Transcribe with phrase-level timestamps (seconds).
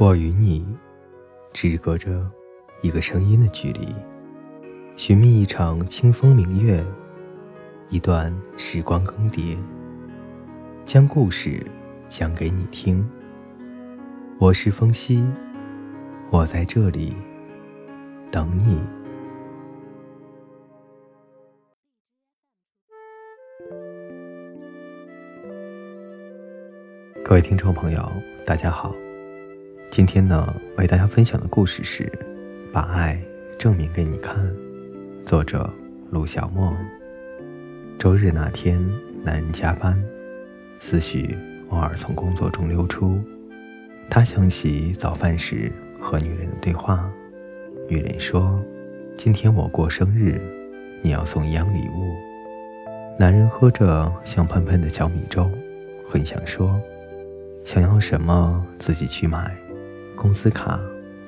[0.00, 0.66] 我与你
[1.52, 2.26] 只隔着
[2.80, 3.94] 一个声音的距离，
[4.96, 6.82] 寻觅一场清风明月，
[7.90, 9.58] 一段时光更迭，
[10.86, 11.62] 将故事
[12.08, 13.06] 讲给你听。
[14.38, 15.22] 我是风夕，
[16.30, 17.14] 我在这里
[18.30, 18.80] 等你。
[27.22, 28.10] 各位听众朋友，
[28.46, 28.94] 大家好。
[29.90, 32.04] 今天呢，为大家分享的故事是
[32.72, 33.20] 《把爱
[33.58, 34.36] 证明给你看》，
[35.26, 35.68] 作者
[36.10, 36.72] 陆小莫。
[37.98, 38.80] 周日那天，
[39.24, 40.00] 男人加班，
[40.78, 41.36] 思绪
[41.70, 43.18] 偶尔从工作中溜出。
[44.08, 47.10] 他想起早饭时和女人的对话。
[47.88, 48.62] 女人说
[49.18, 50.40] ：“今天我过生日，
[51.02, 52.14] 你要送一样礼物。”
[53.18, 55.50] 男人喝着香喷喷的小米粥，
[56.08, 56.80] 很想说
[57.64, 59.52] ：“想要什么自己去买。”
[60.20, 60.78] 工资卡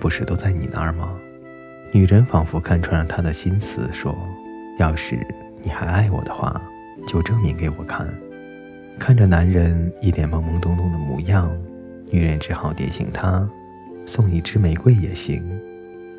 [0.00, 1.14] 不是都在你那儿吗？
[1.92, 4.16] 女人仿佛看穿了他的心思，说
[4.80, 5.18] ：“要是
[5.60, 6.58] 你还爱我的话，
[7.06, 8.08] 就证明给我看。”
[8.98, 11.54] 看着男人一脸懵懵懂懂的模样，
[12.10, 13.46] 女人只好点醒他
[14.06, 15.44] ：“送一支玫瑰也行。”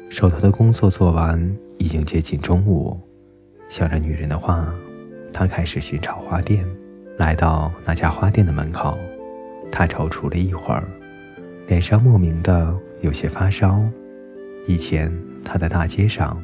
[0.07, 2.95] 手头的工作做完，已经接近中午。
[3.67, 4.71] 想着女人的话，
[5.33, 6.63] 他开始寻找花店。
[7.17, 8.95] 来到那家花店的门口，
[9.71, 10.87] 他踌躇了一会儿。
[11.69, 13.79] 脸上莫名的有些发烧。
[14.65, 16.41] 以前他在大街上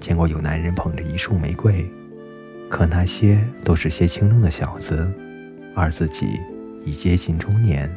[0.00, 1.88] 见过有男人捧着一束玫瑰，
[2.68, 5.12] 可那些都是些清冷的小子，
[5.76, 6.40] 而自己
[6.84, 7.88] 已接近中年。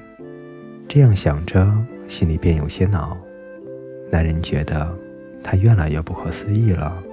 [0.87, 1.67] 这样想着，
[2.07, 3.17] 心里便有些恼。
[4.11, 4.95] 男人觉得
[5.43, 7.03] 他越来越不可思议了。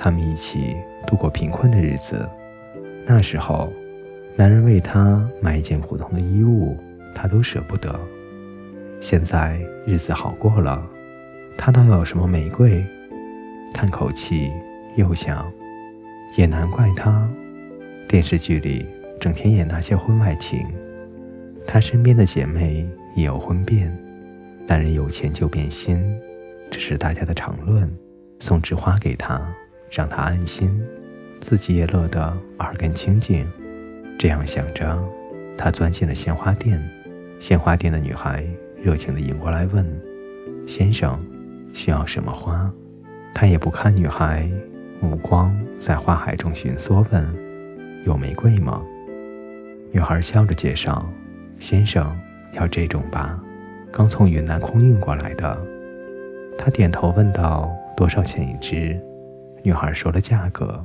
[0.00, 0.74] 他们一起
[1.06, 2.26] 度过贫困的日子，
[3.04, 3.70] 那时候，
[4.34, 6.78] 男人为他买一件普通的衣物，
[7.14, 7.94] 他都舍不得。
[9.04, 10.82] 现在日子好过了，
[11.58, 12.82] 他倒要什么玫瑰？
[13.74, 14.50] 叹口气，
[14.96, 15.46] 又想，
[16.38, 17.28] 也难怪他。
[18.08, 18.86] 电视剧里
[19.20, 20.66] 整天演那些婚外情，
[21.66, 23.94] 他身边的姐妹也有婚变，
[24.66, 26.02] 男人有钱就变心，
[26.70, 27.94] 这是大家的常论。
[28.38, 29.38] 送枝花给他，
[29.90, 30.82] 让他安心，
[31.42, 33.46] 自己也乐得耳根清净。
[34.18, 34.98] 这样想着，
[35.58, 36.82] 他钻进了鲜花店。
[37.38, 38.42] 鲜花店的女孩。
[38.84, 39.82] 热情地迎过来问
[40.68, 41.18] ：“先生，
[41.72, 42.70] 需要什么花？”
[43.34, 44.46] 他也不看女孩，
[45.00, 47.26] 目光在花海中寻索，问
[48.04, 48.82] ：“有玫瑰吗？”
[49.90, 51.10] 女孩笑着介绍
[51.58, 52.14] ：“先生，
[52.52, 53.42] 要这种吧，
[53.90, 55.58] 刚从云南空运过来的。”
[56.58, 59.00] 他点头问道：“多少钱一支？”
[59.64, 60.84] 女孩说了价格。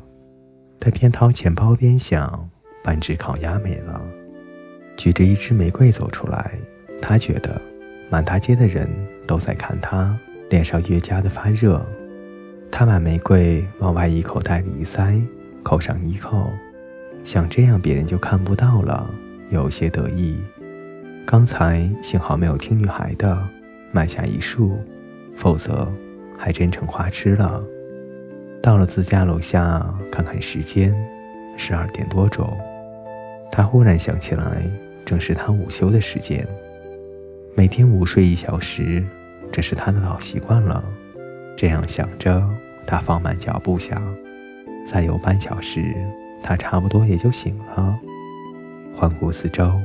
[0.79, 2.49] 他边掏钱包边想：
[2.81, 4.01] 半只烤鸭没了，
[4.95, 6.53] 举着一支玫瑰走出来，
[7.01, 7.61] 他觉得。
[8.09, 8.89] 满大街的人
[9.27, 10.17] 都在看他，
[10.49, 11.85] 脸上越加的发热。
[12.71, 15.21] 他把玫瑰往外衣口袋里一塞，
[15.63, 16.49] 扣上衣扣，
[17.23, 19.09] 想这样别人就看不到了，
[19.49, 20.37] 有些得意。
[21.25, 23.37] 刚才幸好没有听女孩的，
[23.91, 24.79] 买下一束，
[25.35, 25.87] 否则
[26.37, 27.63] 还真成花痴了。
[28.61, 30.95] 到了自家楼下，看看时间，
[31.55, 32.57] 十二点多钟。
[33.51, 34.63] 他忽然想起来，
[35.05, 36.47] 正是他午休的时间。
[37.55, 39.03] 每天午睡一小时，
[39.51, 40.83] 这是他的老习惯了。
[41.57, 42.47] 这样想着，
[42.87, 44.01] 他放慢脚步想，
[44.85, 45.93] 再有半小时，
[46.41, 47.99] 他差不多也就醒了。
[48.95, 49.79] 环顾四周，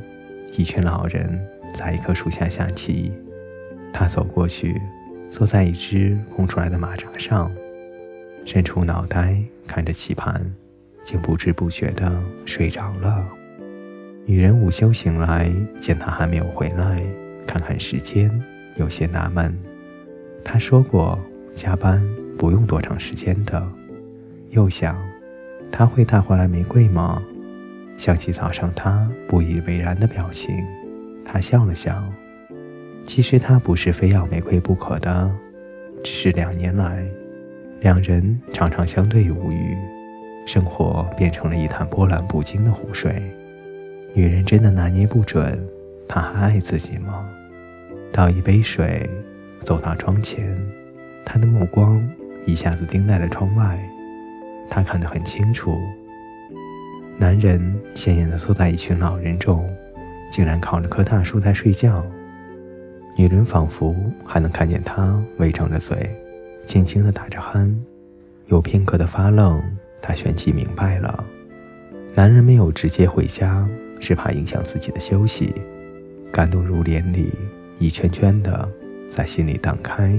[0.57, 1.41] 一群老人
[1.73, 3.13] 在一棵树下下棋。
[3.93, 4.81] 他走过去，
[5.31, 7.51] 坐在一只空出来的马扎上，
[8.45, 9.37] 伸出脑袋
[9.67, 10.55] 看着棋盘，
[11.03, 13.27] 竟不知不觉地睡着了。
[14.27, 17.03] 女人午休醒来，见他还没有回来。
[17.55, 18.29] 看看时间，
[18.75, 19.57] 有些纳闷。
[20.43, 21.17] 他说过
[21.53, 22.05] 加班
[22.37, 23.65] 不用多长时间的。
[24.51, 25.01] 又想，
[25.71, 27.23] 他会带回来玫瑰吗？
[27.97, 30.53] 想起早上他不以为然的表情，
[31.25, 32.05] 他笑了笑。
[33.05, 35.31] 其实他不是非要玫瑰不可的，
[36.03, 37.07] 只是两年来，
[37.83, 39.79] 两人常常相对无语，
[40.45, 43.23] 生活变成了一潭波澜不惊的湖水。
[44.12, 45.65] 女人真的拿捏不准。
[46.07, 47.27] 他还爱自己吗？
[48.16, 49.11] 倒一杯水，
[49.58, 50.56] 走到窗前，
[51.26, 52.08] 他的目光
[52.46, 53.76] 一下子盯在了窗外。
[54.70, 55.76] 他看得很清楚，
[57.19, 59.69] 男人显眼地坐在一群老人中，
[60.31, 62.06] 竟然靠着棵大树在睡觉。
[63.19, 63.93] 女人仿佛
[64.25, 66.08] 还能看见他微张着嘴，
[66.64, 67.75] 轻轻地打着鼾。
[68.46, 69.61] 有片刻的发愣，
[70.00, 71.25] 他旋即明白了，
[72.14, 73.69] 男人没有直接回家，
[73.99, 75.52] 是怕影响自己的休息。
[76.32, 77.32] 感动如帘里
[77.85, 78.67] 一圈圈的
[79.11, 80.19] 在心里荡开。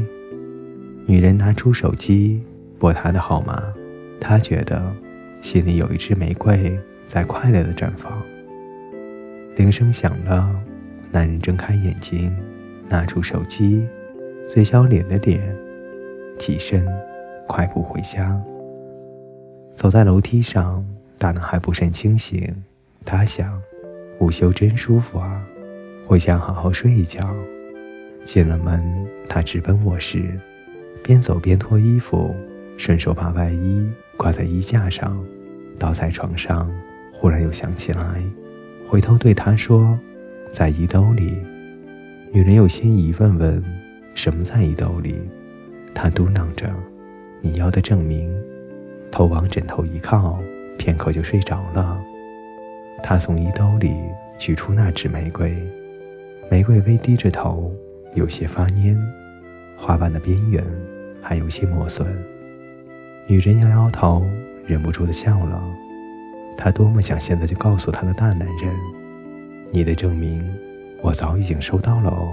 [1.08, 2.44] 女人拿出手机
[2.78, 3.64] 拨他的号码，
[4.22, 4.94] 他觉得
[5.42, 8.22] 心里有一支玫瑰在快乐的绽放。
[9.56, 10.48] 铃声响了，
[11.12, 12.32] 男人睁开眼睛，
[12.88, 13.84] 拿出手机，
[14.48, 15.42] 嘴角咧了咧，
[16.38, 16.86] 起身
[17.48, 18.40] 快步回家。
[19.76, 20.86] 走在楼梯上，
[21.18, 22.64] 大脑还不甚清醒，
[23.04, 23.60] 他想，
[24.20, 25.44] 午休真舒服啊，
[26.06, 27.36] 回家好好睡一觉。
[28.26, 28.84] 进了门，
[29.30, 30.38] 他直奔卧室。
[31.02, 32.36] 边走边脱衣服，
[32.76, 33.88] 顺手把外衣
[34.18, 35.24] 挂在衣架上，
[35.80, 36.70] 倒在床上。
[37.14, 38.22] 忽然又想起来，
[38.90, 39.98] 回头对他说
[40.52, 41.38] ：“在衣兜里。”
[42.34, 43.64] 女人有些疑问问
[44.14, 45.16] ：“什么在衣兜里？”
[45.96, 46.70] 他嘟囔着
[47.40, 48.30] ：“你要的证明。”
[49.12, 50.38] 头往枕头一靠，
[50.78, 51.98] 片刻就睡着了。
[53.02, 53.94] 他从衣兜里
[54.38, 55.56] 取出那支玫瑰，
[56.50, 57.72] 玫瑰微低着头，
[58.16, 58.98] 有些发蔫，
[59.78, 60.64] 花瓣的边缘。
[61.28, 62.06] 还有些磨损，
[63.28, 64.24] 女人摇摇头，
[64.64, 65.60] 忍不住的笑了。
[66.56, 68.72] 她多么想现在就告诉她的大男人
[69.74, 70.48] ：“你的证明，
[71.02, 72.32] 我早已经收到了哦。”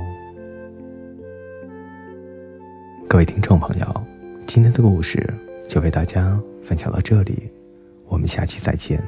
[3.08, 4.04] 各位听众朋友，
[4.46, 5.26] 今天的故事
[5.66, 7.50] 就为大家分享到这里，
[8.08, 9.02] 我们下期再见。